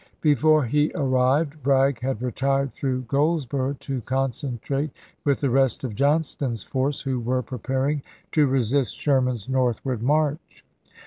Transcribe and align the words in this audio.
Before 0.21 0.65
he 0.65 0.91
arrived, 0.95 1.61
Bragg 1.61 1.99
had 1.99 2.23
retired 2.23 2.73
through 2.73 3.03
Golds 3.03 3.45
boro' 3.45 3.73
to 3.81 4.01
concentrate 4.01 4.89
with 5.23 5.41
the 5.41 5.49
rest 5.51 5.83
of 5.83 5.93
Johnston's 5.93 6.63
force, 6.63 7.01
who 7.01 7.19
were 7.19 7.43
preparing 7.43 8.01
to 8.31 8.47
resist 8.47 8.95
Sherman's 8.97 9.47
northward 9.47 10.01
march. 10.01 10.65